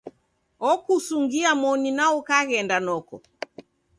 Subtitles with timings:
[0.71, 3.15] Okusungia moni, na ukaghenda noko.